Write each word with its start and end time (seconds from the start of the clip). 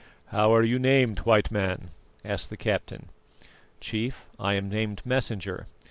"How 0.29 0.51
are 0.55 0.63
you 0.63 0.79
named, 0.79 1.19
White 1.27 1.51
Man?" 1.51 1.91
asked 2.25 2.49
the 2.49 2.57
captain. 2.57 3.09
"Chief, 3.79 4.25
I 4.39 4.55
am 4.55 4.67
named 4.67 5.03
Messenger." 5.05 5.67